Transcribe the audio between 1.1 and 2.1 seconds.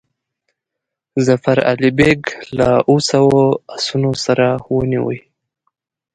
ظفر علي